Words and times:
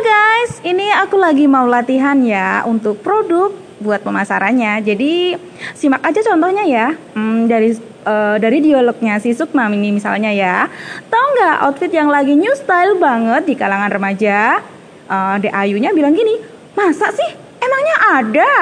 guys, 0.00 0.64
ini 0.64 0.88
aku 0.96 1.20
lagi 1.20 1.44
mau 1.44 1.68
latihan 1.68 2.16
ya 2.24 2.64
untuk 2.64 3.04
produk 3.04 3.52
buat 3.80 4.00
pemasarannya. 4.00 4.80
Jadi 4.80 5.36
simak 5.76 6.00
aja 6.00 6.20
contohnya 6.24 6.64
ya. 6.64 6.96
Hmm, 7.12 7.44
dari 7.44 7.76
uh, 8.08 8.36
dari 8.40 8.64
dialognya 8.64 9.20
si 9.20 9.36
Sukma 9.36 9.68
ini 9.68 9.92
misalnya 9.92 10.32
ya. 10.32 10.68
Tahu 11.08 11.26
nggak 11.36 11.56
outfit 11.68 11.92
yang 11.92 12.08
lagi 12.08 12.32
new 12.32 12.52
style 12.56 12.96
banget 12.96 13.44
di 13.44 13.54
kalangan 13.56 13.92
remaja? 13.92 14.64
Uh, 15.10 15.36
De 15.42 15.52
Ayunya 15.52 15.92
bilang 15.92 16.16
gini, 16.16 16.40
masa 16.72 17.12
sih? 17.12 17.30
Emangnya 17.60 17.96
ada? 18.20 18.52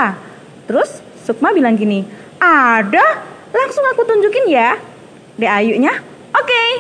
Terus 0.66 1.04
Sukma 1.22 1.54
bilang 1.54 1.78
gini, 1.78 2.02
ada? 2.42 3.22
Langsung 3.54 3.84
aku 3.94 4.02
tunjukin 4.02 4.50
ya. 4.50 4.74
De 5.38 5.46
Ayunya, 5.46 5.94
oke. 6.34 6.46
Okay. 6.46 6.70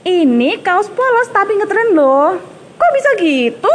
Ini 0.00 0.64
kaos 0.64 0.88
polos 0.88 1.28
tapi 1.28 1.60
ngetren 1.60 1.92
loh. 1.92 2.49
Kok 2.80 2.92
bisa 2.96 3.10
gitu? 3.20 3.74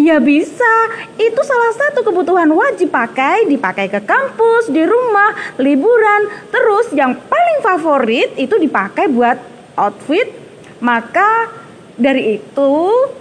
Ya 0.00 0.16
bisa, 0.18 0.74
itu 1.14 1.40
salah 1.44 1.72
satu 1.76 2.02
kebutuhan 2.02 2.48
wajib 2.50 2.90
pakai, 2.90 3.46
dipakai 3.46 3.86
ke 3.86 4.00
kampus, 4.02 4.72
di 4.72 4.82
rumah, 4.82 5.56
liburan. 5.60 6.26
Terus 6.48 6.90
yang 6.96 7.14
paling 7.14 7.58
favorit 7.62 8.34
itu 8.40 8.56
dipakai 8.56 9.12
buat 9.12 9.38
outfit. 9.76 10.32
Maka 10.80 11.52
dari 11.96 12.40
itu 12.40 12.72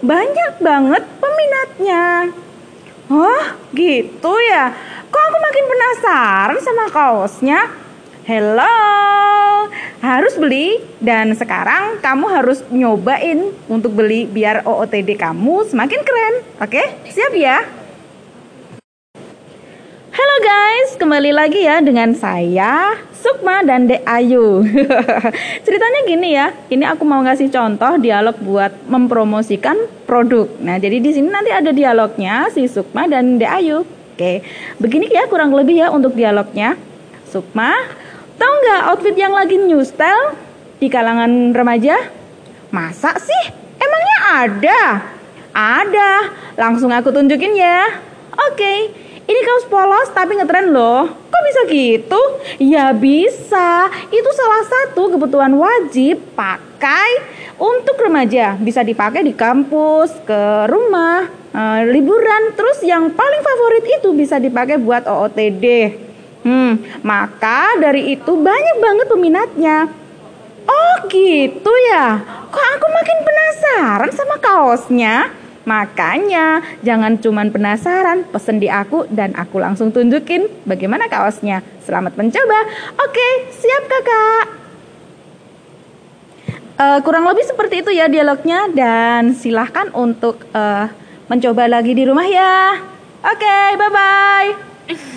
banyak 0.03 0.59
banget 0.59 1.03
peminatnya. 1.19 2.33
Oh 3.05 3.45
gitu 3.77 4.33
ya, 4.49 4.73
kok 5.07 5.23
aku 5.29 5.37
makin 5.37 5.65
penasaran 5.69 6.59
sama 6.59 6.85
kaosnya? 6.89 7.59
Hello, 8.25 8.94
harus 10.05 10.37
beli 10.37 10.77
dan 11.01 11.33
sekarang 11.33 11.97
kamu 11.97 12.29
harus 12.29 12.61
nyobain 12.69 13.49
untuk 13.65 13.97
beli 13.97 14.29
biar 14.29 14.61
OOTD 14.61 15.17
kamu 15.17 15.65
semakin 15.65 16.01
keren. 16.05 16.35
Oke, 16.61 16.83
siap 17.09 17.33
ya? 17.33 17.65
Halo 20.15 20.35
guys, 20.39 20.95
kembali 20.95 21.33
lagi 21.33 21.65
ya 21.65 21.81
dengan 21.81 22.13
saya 22.13 23.01
Sukma 23.17 23.65
dan 23.65 23.89
Dek 23.89 24.05
Ayu. 24.05 24.61
Ceritanya 25.65 25.99
gini 26.05 26.37
ya, 26.37 26.53
ini 26.69 26.85
aku 26.85 27.01
mau 27.01 27.25
ngasih 27.25 27.49
contoh 27.49 27.97
dialog 27.97 28.37
buat 28.45 28.71
mempromosikan 28.85 29.75
produk. 30.05 30.45
Nah, 30.61 30.77
jadi 30.77 31.01
di 31.01 31.09
sini 31.17 31.33
nanti 31.33 31.49
ada 31.49 31.73
dialognya 31.73 32.45
si 32.53 32.69
Sukma 32.69 33.09
dan 33.09 33.41
Dek 33.41 33.49
Ayu. 33.49 33.81
Oke, 34.15 34.45
begini 34.77 35.11
ya 35.11 35.27
kurang 35.27 35.51
lebih 35.51 35.81
ya 35.81 35.91
untuk 35.91 36.15
dialognya. 36.15 36.79
Sukma, 37.27 37.75
Tahu 38.35 38.53
nggak 38.67 38.81
outfit 38.91 39.15
yang 39.15 39.31
lagi 39.31 39.55
new 39.55 39.79
style 39.87 40.35
di 40.83 40.91
kalangan 40.91 41.55
remaja? 41.55 41.95
Masa 42.67 43.15
sih? 43.15 43.43
Emangnya 43.79 44.17
ada? 44.43 44.81
Ada. 45.55 46.11
Langsung 46.59 46.91
aku 46.91 47.15
tunjukin 47.15 47.55
ya. 47.55 47.87
Oke, 48.51 48.91
ini 49.23 49.39
kaos 49.39 49.71
polos 49.71 50.11
tapi 50.11 50.35
ngetren 50.35 50.75
loh. 50.75 51.07
Kok 51.07 51.43
bisa 51.47 51.61
gitu? 51.71 52.21
Ya 52.59 52.91
bisa. 52.91 53.87
Itu 54.11 54.29
salah 54.35 54.63
satu 54.67 55.15
kebutuhan 55.15 55.55
wajib 55.55 56.19
pakai 56.35 57.23
untuk 57.55 57.95
remaja. 58.03 58.59
Bisa 58.59 58.83
dipakai 58.83 59.23
di 59.23 59.31
kampus, 59.31 60.11
ke 60.27 60.67
rumah, 60.67 61.23
e, 61.55 61.61
liburan. 61.87 62.51
Terus 62.51 62.83
yang 62.83 63.15
paling 63.15 63.41
favorit 63.41 63.85
itu 63.95 64.11
bisa 64.11 64.43
dipakai 64.43 64.75
buat 64.75 65.07
OOTD. 65.07 65.65
Hmm, 66.45 66.77
maka 67.01 67.73
dari 67.81 68.13
itu 68.13 68.37
banyak 68.37 68.77
banget 68.77 69.07
peminatnya. 69.09 69.77
Oh 70.65 70.95
gitu 71.09 71.73
ya, 71.89 72.21
kok 72.53 72.67
aku 72.77 72.87
makin 72.93 73.17
penasaran 73.25 74.11
sama 74.13 74.35
kaosnya? 74.37 75.33
Makanya 75.65 76.61
jangan 76.85 77.17
cuman 77.17 77.49
penasaran, 77.49 78.29
pesen 78.29 78.61
di 78.61 78.69
aku 78.69 79.09
dan 79.09 79.33
aku 79.33 79.57
langsung 79.57 79.89
tunjukin 79.89 80.45
bagaimana 80.69 81.09
kaosnya. 81.09 81.65
Selamat 81.81 82.13
mencoba. 82.13 82.59
Oke, 83.01 83.29
siap 83.49 83.83
kakak. 83.89 84.45
Uh, 86.75 86.99
kurang 87.01 87.25
lebih 87.25 87.47
seperti 87.47 87.81
itu 87.81 87.89
ya 87.89 88.05
dialognya 88.05 88.69
dan 88.69 89.33
silahkan 89.33 89.89
untuk 89.95 90.45
uh, 90.53 90.91
mencoba 91.25 91.65
lagi 91.65 91.97
di 91.97 92.05
rumah 92.05 92.27
ya. 92.29 92.77
Oke, 93.25 93.57
bye-bye. 93.81 95.15